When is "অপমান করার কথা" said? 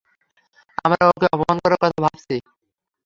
1.35-1.97